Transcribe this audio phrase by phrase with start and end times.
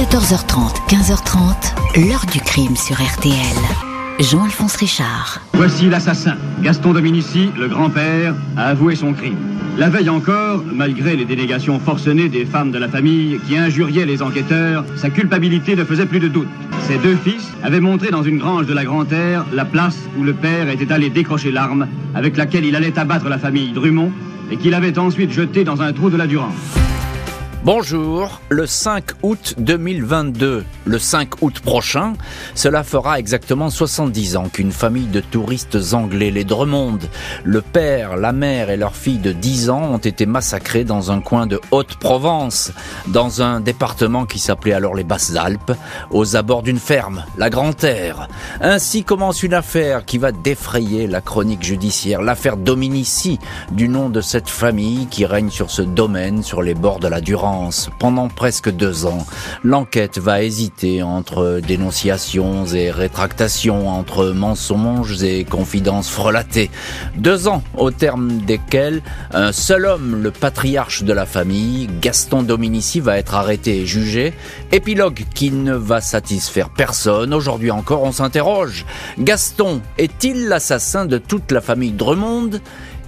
[0.00, 3.34] 14h30, 15h30, l'heure du crime sur RTL.
[4.18, 5.42] Jean-Alphonse Richard.
[5.52, 6.36] Voici l'assassin.
[6.62, 9.36] Gaston Dominici, le grand-père, a avoué son crime.
[9.76, 14.22] La veille encore, malgré les dénégations forcenées des femmes de la famille qui injuriaient les
[14.22, 16.48] enquêteurs, sa culpabilité ne faisait plus de doute.
[16.88, 20.32] Ses deux fils avaient montré dans une grange de la Grand-Terre la place où le
[20.32, 24.12] père était allé décrocher l'arme avec laquelle il allait abattre la famille Drummond
[24.50, 26.80] et qu'il avait ensuite jetée dans un trou de la Durance.
[27.62, 32.14] Bonjour, le 5 août 2022, le 5 août prochain,
[32.54, 37.00] cela fera exactement 70 ans qu'une famille de touristes anglais, les Drummond,
[37.44, 41.20] le père, la mère et leur fille de 10 ans ont été massacrés dans un
[41.20, 42.72] coin de Haute-Provence,
[43.08, 45.72] dans un département qui s'appelait alors les Basses-Alpes,
[46.10, 48.28] aux abords d'une ferme, la Grand-Terre.
[48.62, 53.38] Ainsi commence une affaire qui va défrayer la chronique judiciaire, l'affaire Dominici,
[53.70, 57.20] du nom de cette famille qui règne sur ce domaine, sur les bords de la
[57.20, 57.49] Durance
[57.98, 59.26] pendant presque deux ans.
[59.64, 66.70] L'enquête va hésiter entre dénonciations et rétractations, entre mensonges et confidences frelatées.
[67.16, 73.00] Deux ans au terme desquels un seul homme, le patriarche de la famille, Gaston Dominici,
[73.00, 74.32] va être arrêté et jugé.
[74.72, 77.34] Épilogue qui ne va satisfaire personne.
[77.34, 78.84] Aujourd'hui encore, on s'interroge.
[79.18, 82.50] Gaston est-il l'assassin de toute la famille Dremond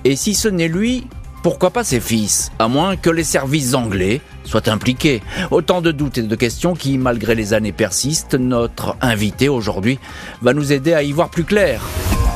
[0.05, 1.07] Et si ce n'est lui,
[1.43, 5.23] pourquoi pas ses fils À moins que les services anglais soient impliqués.
[5.51, 8.35] Autant de doutes et de questions qui, malgré les années, persistent.
[8.35, 9.99] Notre invité aujourd'hui
[10.41, 11.83] va nous aider à y voir plus clair.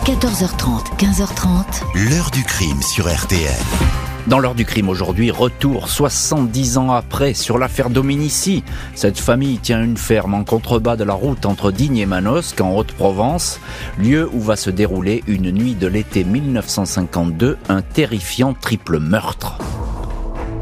[0.04, 2.10] 14h30, 15h30.
[2.10, 4.05] L'heure du crime sur RTL.
[4.27, 8.64] Dans l'heure du crime aujourd'hui, retour 70 ans après sur l'affaire Dominici.
[8.96, 12.74] Cette famille tient une ferme en contrebas de la route entre Digne et Manosque en
[12.74, 13.60] Haute-Provence,
[13.98, 19.58] lieu où va se dérouler une nuit de l'été 1952 un terrifiant triple meurtre.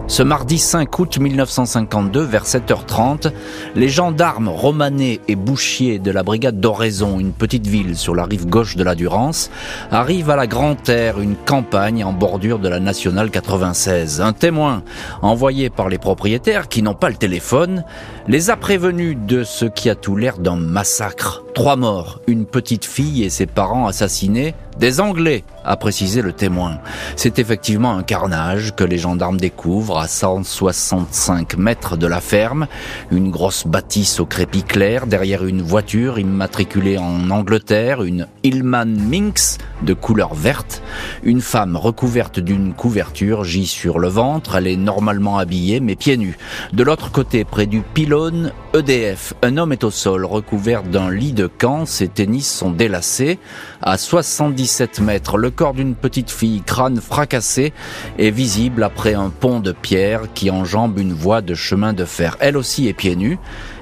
[0.07, 3.33] Ce mardi 5 août 1952, vers 7h30,
[3.75, 8.47] les gendarmes romanais et bouchiers de la brigade d'Oraison, une petite ville sur la rive
[8.47, 9.51] gauche de la Durance,
[9.91, 14.20] arrivent à la Grand-Terre, une campagne en bordure de la nationale 96.
[14.20, 14.83] Un témoin,
[15.23, 17.83] envoyé par les propriétaires qui n'ont pas le téléphone,
[18.29, 21.45] les a prévenus de ce qui a tout l'air d'un massacre.
[21.55, 26.79] Trois morts, une petite fille et ses parents assassinés, des Anglais, a précisé le témoin.
[27.17, 32.67] C'est effectivement un carnage que les gendarmes découvrent à 165 mètres de la ferme,
[33.11, 39.58] une grosse bâtisse au crépi clair, derrière une voiture immatriculée en Angleterre, une Hillman Minx
[39.83, 40.83] de couleur verte,
[41.23, 46.17] une femme recouverte d'une couverture gît sur le ventre, elle est normalement habillée mais pieds
[46.17, 46.36] nus.
[46.73, 51.33] De l'autre côté, près du pylône EDF, un homme est au sol recouvert d'un lit
[51.33, 53.39] de camp, ses tennis sont délacés
[53.83, 55.36] à 77 mètres.
[55.36, 57.73] Le corps d'une petite fille, crâne fracassé,
[58.19, 62.37] est visible après un pont de pierre qui enjambe une voie de chemin de fer.
[62.41, 63.39] Elle aussi est pieds nus.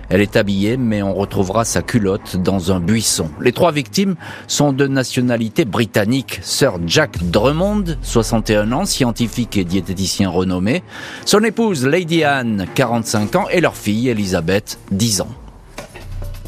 [0.09, 3.31] Elle est habillée, mais on retrouvera sa culotte dans un buisson.
[3.41, 4.17] Les trois victimes
[4.47, 6.39] sont de nationalité britannique.
[6.43, 10.83] Sir Jack Drummond, 61 ans, scientifique et diététicien renommé.
[11.25, 15.42] Son épouse, Lady Anne, 45 ans, et leur fille, Elisabeth, 10 ans.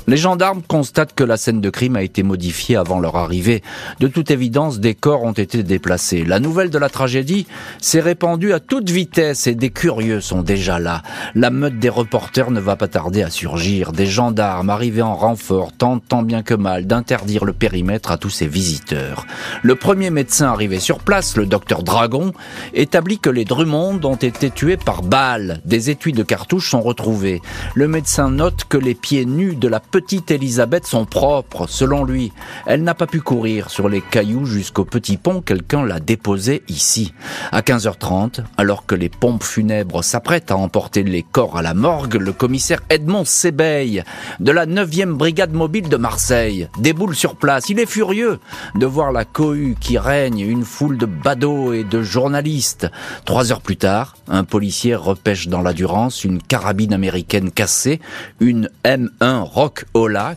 [0.06, 3.62] Les gendarmes constatent que la scène de crime a été modifiée avant leur arrivée.
[4.00, 6.24] De toute évidence, des corps ont été déplacés.
[6.24, 7.46] La nouvelle de la tragédie
[7.80, 11.02] s'est répandue à toute vitesse et des curieux sont déjà là.
[11.34, 13.92] La meute des reporters ne va pas tarder à surgir.
[13.92, 18.30] Des gendarmes arrivés en renfort tentent tant bien que mal d'interdire le périmètre à tous
[18.30, 19.26] ces visiteurs.
[19.62, 22.32] Le premier médecin arrivé sur place, le docteur Dragon,
[22.74, 25.62] établit que les Drummond ont été tués par balles.
[25.64, 27.40] Des étuis de cartouches sont retrouvés.
[27.74, 32.32] Le médecin note que les pieds nus de la petite Elisabeth sont propres, selon lui.
[32.66, 37.14] Elle n'a pas pu courir sur les cailloux jusqu'au petit pont, quelqu'un l'a déposée ici.
[37.52, 42.16] À 15h30, alors que les pompes funèbres s'apprêtent à emporter les corps à la morgue,
[42.16, 44.02] le commissaire Edmond Sébeille,
[44.40, 47.68] de la 9e brigade mobile de Marseille, déboule sur place.
[47.68, 48.40] Il est furieux
[48.74, 52.90] de voir la cohue qui règne, une foule de badauds et de journalistes.
[53.26, 58.00] Trois heures plus tard, un policier repêche dans la Durance une carabine américaine cassée,
[58.40, 60.36] une M1 Rock Ola,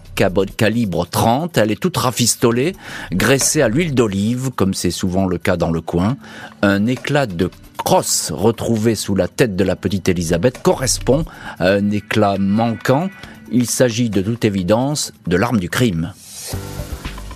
[0.58, 1.58] calibre 30.
[1.58, 2.76] Elle est toute rafistolée,
[3.12, 6.18] graissée à l'huile d'olive, comme c'est souvent le cas dans le coin.
[6.62, 11.26] Un éclat de crosse retrouvé sous la tête de la petite Elisabeth correspond
[11.60, 13.10] à un éclat manquant.
[13.52, 16.12] Il s'agit de toute évidence de l'arme du crime.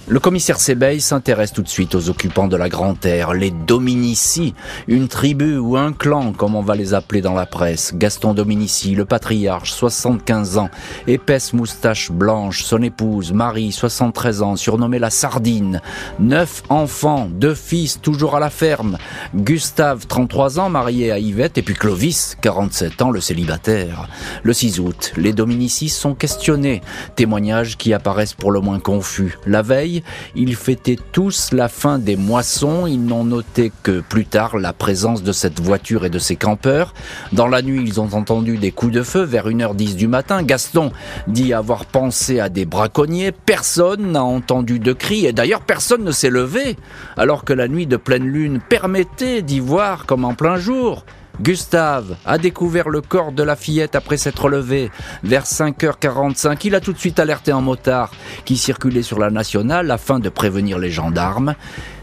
[0.08, 4.56] Le commissaire Sébeil s'intéresse tout de suite aux occupants de la Grande Terre, les Dominici,
[4.88, 7.94] une tribu ou un clan, comme on va les appeler dans la presse.
[7.96, 10.70] Gaston Dominici, le patriarche, 75 ans,
[11.06, 15.82] épaisse moustache blanche, son épouse, Marie, 73 ans, surnommée la Sardine,
[16.20, 18.98] neuf enfants, deux fils, toujours à la ferme,
[19.36, 24.10] Gustave, 33 ans, marié à Yvette, et puis Clovis, 47 ans, le célibataire.
[24.42, 26.82] Le 6 août, les Dominici sont questionnés,
[27.16, 29.38] témoignages qui apparaissent pour le moins confus.
[29.46, 29.91] La veille,
[30.36, 32.88] ils fêtaient tous la fin des moissons.
[32.88, 36.94] Ils n'ont noté que plus tard la présence de cette voiture et de ces campeurs.
[37.34, 40.44] Dans la nuit, ils ont entendu des coups de feu vers 1h10 du matin.
[40.44, 40.92] Gaston
[41.28, 43.32] dit avoir pensé à des braconniers.
[43.32, 46.78] Personne n'a entendu de cris et d'ailleurs personne ne s'est levé
[47.18, 51.06] alors que la nuit de pleine lune permettait d'y voir comme en plein jour.
[51.40, 54.92] Gustave a découvert le corps de la fillette après s'être levé.
[55.24, 58.12] Vers 5h45, il a tout de suite alerté un motard
[58.46, 61.56] qui circulait sur la nationale afin de prévenir les gendarmes.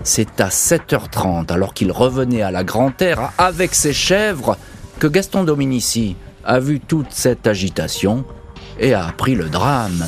[0.02, 4.56] C'est à 7h30, alors qu'il revenait à la Grand-Terre avec ses chèvres,
[4.98, 8.24] que Gaston Dominici a vu toute cette agitation
[8.80, 10.04] et a appris le drame.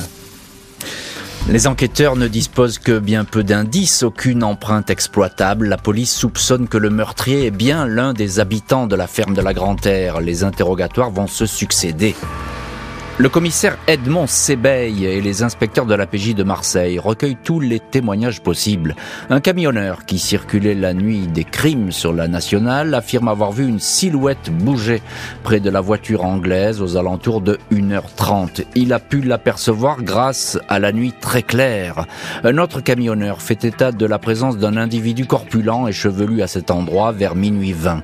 [1.49, 5.67] Les enquêteurs ne disposent que bien peu d'indices, aucune empreinte exploitable.
[5.67, 9.41] La police soupçonne que le meurtrier est bien l'un des habitants de la ferme de
[9.41, 10.21] la Grand-Terre.
[10.21, 12.15] Les interrogatoires vont se succéder.
[13.21, 17.79] Le commissaire Edmond Sébeil et les inspecteurs de la PJ de Marseille recueillent tous les
[17.79, 18.95] témoignages possibles.
[19.29, 23.79] Un camionneur qui circulait la nuit des crimes sur la nationale affirme avoir vu une
[23.79, 25.03] silhouette bouger
[25.43, 28.65] près de la voiture anglaise aux alentours de 1h30.
[28.73, 32.07] Il a pu l'apercevoir grâce à la nuit très claire.
[32.43, 36.71] Un autre camionneur fait état de la présence d'un individu corpulent et chevelu à cet
[36.71, 38.01] endroit vers minuit 20.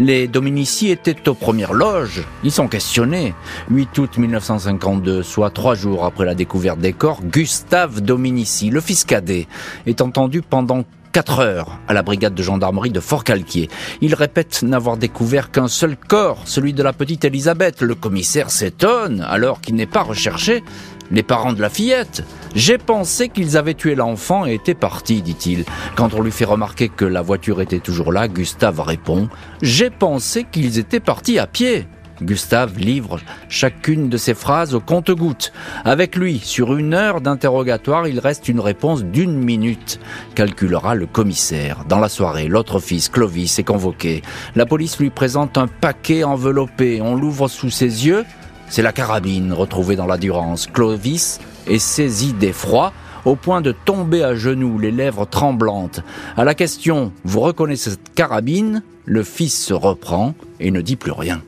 [0.00, 2.24] Les Dominici étaient aux premières loges.
[2.42, 3.32] Ils sont questionnés.
[3.70, 8.80] 8 août 1900 1952, soit trois jours après la découverte des corps, Gustave Dominici, le
[8.80, 9.46] fils cadet,
[9.86, 13.68] est entendu pendant quatre heures à la brigade de gendarmerie de Fort-Calquier.
[14.00, 17.82] Il répète n'avoir découvert qu'un seul corps, celui de la petite Elisabeth.
[17.82, 20.62] Le commissaire s'étonne alors qu'il n'est pas recherché.
[21.10, 22.24] Les parents de la fillette.
[22.54, 25.64] J'ai pensé qu'ils avaient tué l'enfant et étaient partis, dit-il.
[25.94, 29.28] Quand on lui fait remarquer que la voiture était toujours là, Gustave répond
[29.62, 31.86] J'ai pensé qu'ils étaient partis à pied.
[32.22, 33.18] Gustave livre
[33.48, 35.52] chacune de ses phrases au compte-gouttes.
[35.84, 40.00] Avec lui, sur une heure d'interrogatoire, il reste une réponse d'une minute,
[40.34, 41.84] calculera le commissaire.
[41.88, 44.22] Dans la soirée, l'autre fils, Clovis, est convoqué.
[44.54, 47.00] La police lui présente un paquet enveloppé.
[47.02, 48.24] On l'ouvre sous ses yeux.
[48.68, 50.66] C'est la carabine retrouvée dans la Durance.
[50.66, 52.92] Clovis est saisi d'effroi
[53.24, 56.00] au point de tomber à genoux, les lèvres tremblantes.
[56.36, 58.82] À la question, vous reconnaissez cette carabine?
[59.04, 61.42] Le fils se reprend et ne dit plus rien.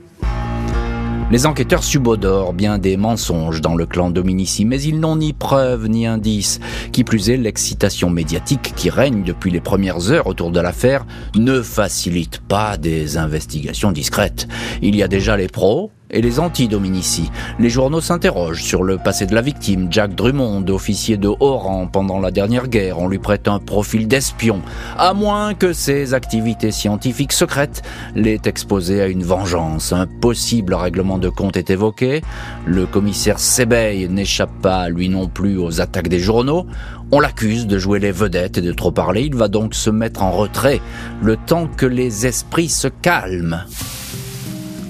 [1.31, 5.87] Les enquêteurs subodorent bien des mensonges dans le clan Dominici, mais ils n'ont ni preuve
[5.87, 6.59] ni indice.
[6.91, 11.05] Qui plus est, l'excitation médiatique qui règne depuis les premières heures autour de l'affaire
[11.37, 14.49] ne facilite pas des investigations discrètes.
[14.81, 17.31] Il y a déjà les pros, et les anti-Dominici.
[17.59, 19.89] Les journaux s'interrogent sur le passé de la victime.
[19.91, 24.09] Jack Drummond, officier de haut rang pendant la dernière guerre, on lui prête un profil
[24.09, 24.63] d'espion,
[24.97, 27.83] à moins que ses activités scientifiques secrètes
[28.15, 29.93] l'aient exposé à une vengeance.
[29.93, 32.23] Un possible règlement de compte est évoqué.
[32.67, 36.67] Le commissaire Sebeil n'échappe pas, lui non plus, aux attaques des journaux.
[37.11, 39.23] On l'accuse de jouer les vedettes et de trop parler.
[39.23, 40.81] Il va donc se mettre en retrait
[41.23, 43.65] le temps que les esprits se calment.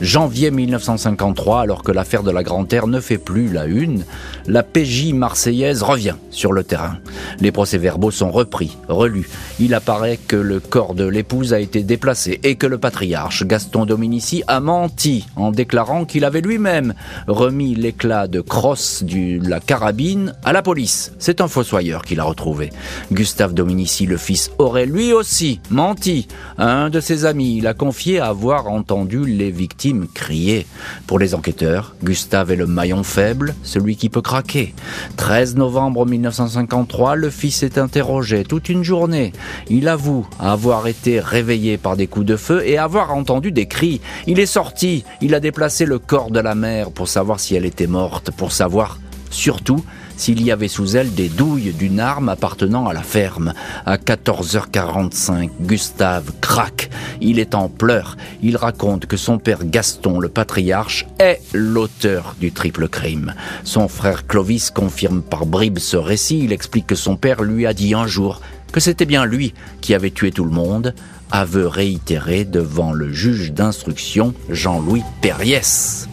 [0.00, 4.04] Janvier 1953, alors que l'affaire de la Grand-Terre ne fait plus la une,
[4.46, 6.98] la PJ marseillaise revient sur le terrain.
[7.40, 9.28] Les procès-verbaux sont repris, relus.
[9.58, 13.86] Il apparaît que le corps de l'épouse a été déplacé et que le patriarche Gaston
[13.86, 16.94] Dominici a menti en déclarant qu'il avait lui-même
[17.26, 21.12] remis l'éclat de crosse de la carabine à la police.
[21.18, 22.70] C'est un fossoyeur qui l'a retrouvé.
[23.10, 27.56] Gustave Dominici, le fils, aurait lui aussi menti un de ses amis.
[27.56, 30.66] Il a confié avoir entendu les victimes crier.
[31.06, 34.74] Pour les enquêteurs, Gustave est le maillon faible, celui qui peut craquer.
[35.16, 39.32] 13 novembre 1953, le fils est interrogé toute une journée.
[39.68, 44.00] Il avoue avoir été réveillé par des coups de feu et avoir entendu des cris.
[44.26, 47.64] Il est sorti, il a déplacé le corps de la mère pour savoir si elle
[47.64, 48.98] était morte, pour savoir
[49.30, 49.84] surtout
[50.16, 53.54] s'il y avait sous elle des douilles d'une arme appartenant à la ferme.
[53.86, 56.90] À 14h45, Gustave craque.
[57.20, 58.16] Il est en pleurs.
[58.42, 63.34] Il raconte que son père Gaston, le patriarche, est l'auteur du triple crime.
[63.64, 66.40] Son frère Clovis confirme par bribes ce récit.
[66.42, 68.40] Il explique que son père lui a dit un jour
[68.72, 70.94] que c'était bien lui qui avait tué tout le monde,
[71.30, 76.07] aveu réitéré devant le juge d'instruction Jean-Louis Perriès.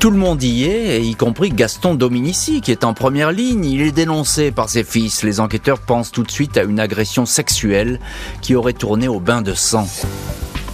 [0.00, 3.66] Tout le monde y est, y compris Gaston Dominici, qui est en première ligne.
[3.66, 5.22] Il est dénoncé par ses fils.
[5.22, 8.00] Les enquêteurs pensent tout de suite à une agression sexuelle
[8.40, 9.86] qui aurait tourné au bain de sang.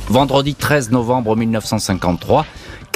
[0.09, 2.47] Vendredi 13 novembre 1953,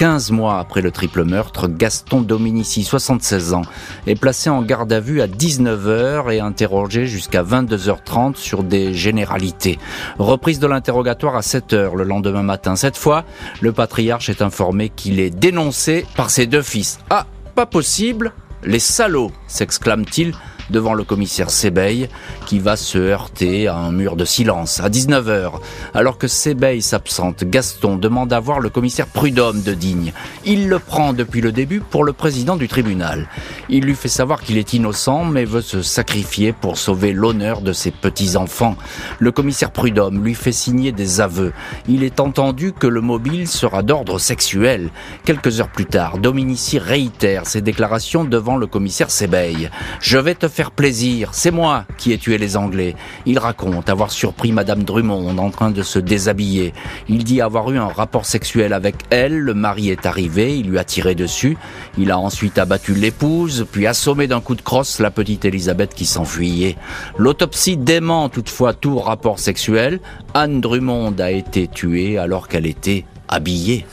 [0.01, 3.65] 15 mois après le triple meurtre, Gaston Dominici, 76 ans,
[4.07, 9.79] est placé en garde à vue à 19h et interrogé jusqu'à 22h30 sur des généralités.
[10.19, 12.77] Reprise de l'interrogatoire à 7h le lendemain matin.
[12.77, 13.27] Cette fois,
[13.61, 16.99] le patriarche est informé qu'il est dénoncé par ses deux fils.
[17.11, 18.33] Ah, pas possible
[18.65, 20.33] Les salauds s'exclame-t-il
[20.71, 22.09] devant le commissaire Sebeil
[22.47, 24.81] qui va se heurter à un mur de silence.
[24.81, 25.53] À 19h,
[25.95, 30.13] alors que Sebeil s'absente, Gaston demande à voir le commissaire Prudhomme de Digne.
[30.45, 33.29] Il le prend depuis le début pour le président du tribunal.
[33.69, 37.73] Il lui fait savoir qu'il est innocent mais veut se sacrifier pour sauver l'honneur de
[37.73, 38.77] ses petits-enfants.
[39.19, 41.53] Le commissaire Prudhomme lui fait signer des aveux.
[41.89, 44.91] Il est entendu que le mobile sera d'ordre sexuel.
[45.25, 49.71] Quelques heures plus tard, Dominici réitère ses déclarations devant le commissaire Sebeil.
[50.01, 51.31] Je vais te faire plaisir.
[51.33, 52.95] C'est moi qui ai tué les Anglais.
[53.25, 56.75] Il raconte avoir surpris Madame Drummond en train de se déshabiller.
[57.09, 59.39] Il dit avoir eu un rapport sexuel avec elle.
[59.39, 60.59] Le mari est arrivé.
[60.59, 61.57] Il lui a tiré dessus.
[61.97, 66.05] Il a ensuite abattu l'épouse, puis assommé d'un coup de crosse la petite Elisabeth qui
[66.05, 66.77] s'enfuyait.
[67.17, 70.01] L'autopsie dément toutefois tout rapport sexuel.
[70.35, 73.87] Anne Drummond a été tuée alors qu'elle était habillée.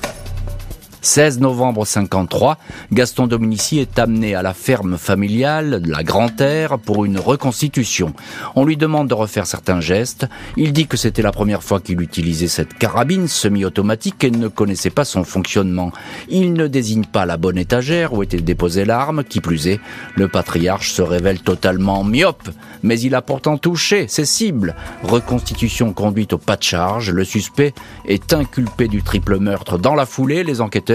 [1.01, 2.58] 16 novembre 53,
[2.92, 8.13] Gaston Dominici est amené à la ferme familiale de la Grand-Terre pour une reconstitution.
[8.56, 10.27] On lui demande de refaire certains gestes.
[10.58, 14.89] Il dit que c'était la première fois qu'il utilisait cette carabine semi-automatique et ne connaissait
[14.89, 15.92] pas son fonctionnement.
[16.30, 19.24] Il ne désigne pas la bonne étagère où était déposée l'arme.
[19.24, 19.80] Qui plus est,
[20.16, 22.50] le patriarche se révèle totalement myope,
[22.82, 24.75] mais il a pourtant touché ses cibles.
[25.04, 27.12] Reconstitution conduite au pas de charge.
[27.12, 27.74] Le suspect
[28.08, 29.77] est inculpé du triple meurtre.
[29.77, 30.87] Dans la foulée, les enquêteurs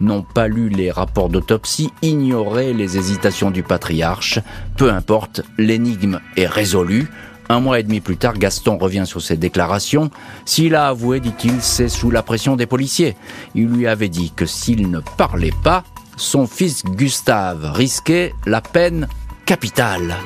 [0.00, 4.40] n'ont pas lu les rapports d'autopsie, ignoré les hésitations du patriarche.
[4.76, 7.08] Peu importe, l'énigme est résolue.
[7.48, 10.10] Un mois et demi plus tard, Gaston revient sur ses déclarations.
[10.44, 13.16] S'il a avoué, dit-il, c'est sous la pression des policiers.
[13.54, 15.84] Il lui avait dit que s'il ne parlait pas,
[16.16, 19.06] son fils Gustave risquait la peine
[19.44, 20.16] capitale.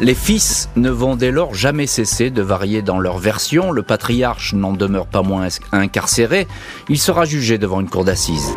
[0.00, 3.72] Les fils ne vont dès lors jamais cesser de varier dans leur version.
[3.72, 6.46] Le patriarche n'en demeure pas moins incarcéré.
[6.88, 8.54] Il sera jugé devant une cour d'assises.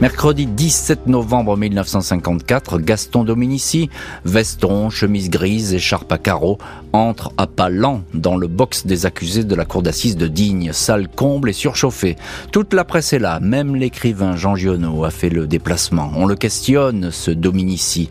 [0.00, 3.90] Mercredi 17 novembre 1954, Gaston Dominici,
[4.24, 6.58] veston, chemise grise, écharpe à carreaux,
[6.92, 10.70] entre à pas lents dans le box des accusés de la cour d'assises de Digne,
[10.72, 12.16] salle comble et surchauffée.
[12.52, 16.12] Toute la presse est là, même l'écrivain Jean Giono a fait le déplacement.
[16.16, 18.10] On le questionne, ce Dominici.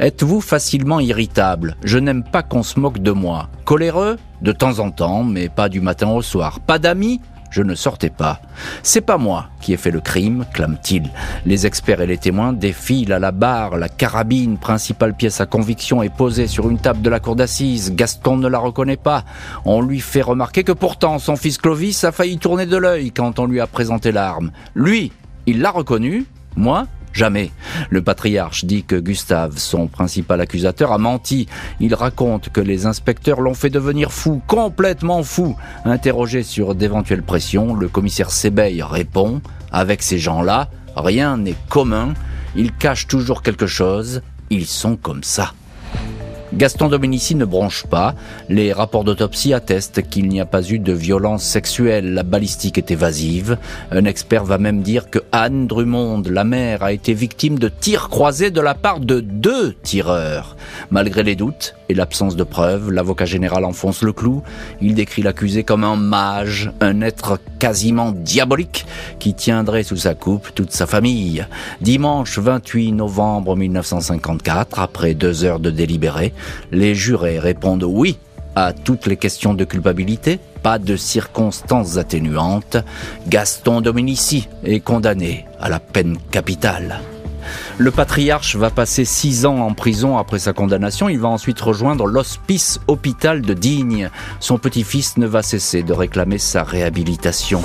[0.00, 1.76] Êtes-vous facilement irritable?
[1.82, 3.48] Je n'aime pas qu'on se moque de moi.
[3.64, 4.16] Coléreux?
[4.42, 6.60] De temps en temps, mais pas du matin au soir.
[6.60, 7.20] Pas d'amis?
[7.50, 8.40] Je ne sortais pas.
[8.84, 11.10] C'est pas moi qui ai fait le crime, clame-t-il.
[11.46, 13.76] Les experts et les témoins défilent à la barre.
[13.76, 17.92] La carabine, principale pièce à conviction, est posée sur une table de la cour d'assises.
[17.96, 19.24] Gaston ne la reconnaît pas.
[19.64, 23.40] On lui fait remarquer que pourtant son fils Clovis a failli tourner de l'œil quand
[23.40, 24.52] on lui a présenté l'arme.
[24.76, 25.10] Lui,
[25.46, 26.26] il l'a reconnu.
[26.54, 26.86] Moi,
[27.18, 27.50] Jamais.
[27.90, 31.48] Le patriarche dit que Gustave, son principal accusateur, a menti.
[31.80, 35.56] Il raconte que les inspecteurs l'ont fait devenir fou, complètement fou.
[35.84, 42.14] Interrogé sur d'éventuelles pressions, le commissaire Sebeil répond Avec ces gens-là, rien n'est commun.
[42.54, 44.22] Ils cachent toujours quelque chose.
[44.50, 45.54] Ils sont comme ça.
[46.54, 48.14] Gaston Dominici ne bronche pas.
[48.48, 52.14] Les rapports d'autopsie attestent qu'il n'y a pas eu de violence sexuelle.
[52.14, 53.58] La balistique est évasive.
[53.90, 58.08] Un expert va même dire que Anne Drummond, la mère, a été victime de tirs
[58.08, 60.56] croisés de la part de deux tireurs.
[60.90, 64.42] Malgré les doutes et l'absence de preuves, l'avocat général enfonce le clou.
[64.80, 68.86] Il décrit l'accusé comme un mage, un être quasiment diabolique
[69.18, 71.46] qui tiendrait sous sa coupe toute sa famille.
[71.80, 76.32] Dimanche 28 novembre 1954, après deux heures de délibéré,
[76.72, 78.18] les jurés répondent oui
[78.54, 82.76] à toutes les questions de culpabilité, pas de circonstances atténuantes.
[83.28, 87.00] Gaston Dominici est condamné à la peine capitale.
[87.78, 91.08] Le patriarche va passer six ans en prison après sa condamnation.
[91.08, 94.10] Il va ensuite rejoindre l'hospice hôpital de Digne.
[94.40, 97.62] Son petit-fils ne va cesser de réclamer sa réhabilitation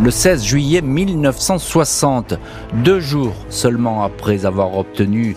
[0.00, 2.34] le 16 juillet 1960,
[2.84, 5.36] deux jours seulement après avoir obtenu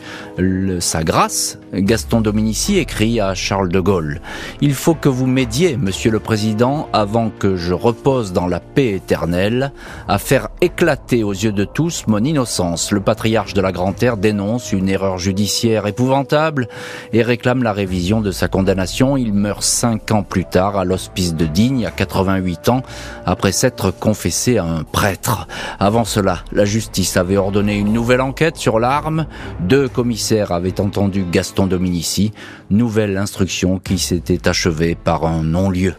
[0.79, 4.21] sa grâce, Gaston Dominici écrit à Charles de Gaulle
[4.59, 8.91] Il faut que vous m'aidiez, monsieur le président, avant que je repose dans la paix
[8.91, 9.71] éternelle,
[10.09, 12.91] à faire éclater aux yeux de tous mon innocence.
[12.91, 16.67] Le patriarche de la Grand-Terre dénonce une erreur judiciaire épouvantable
[17.13, 19.15] et réclame la révision de sa condamnation.
[19.15, 22.81] Il meurt cinq ans plus tard à l'hospice de Digne, à 88 ans,
[23.25, 25.47] après s'être confessé à un prêtre.
[25.79, 29.25] Avant cela, la justice avait ordonné une nouvelle enquête sur l'arme.
[29.61, 32.31] Deux commissaires avaient entendu Gaston Dominici.
[32.69, 35.93] Nouvelle instruction qui s'était achevée par un non-lieu.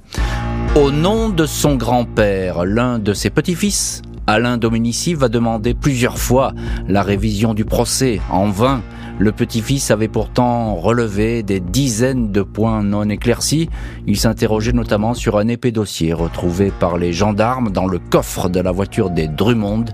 [0.75, 6.53] Au nom de son grand-père, l'un de ses petits-fils, Alain Dominici va demander plusieurs fois
[6.89, 8.83] la révision du procès, en vain.
[9.19, 13.69] Le petit-fils avait pourtant relevé des dizaines de points non éclaircis.
[14.07, 18.61] Il s'interrogeait notamment sur un épais dossier retrouvé par les gendarmes dans le coffre de
[18.61, 19.85] la voiture des Drummond.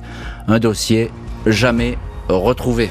[0.46, 1.10] Un dossier
[1.46, 1.98] jamais
[2.28, 2.90] retrouvé.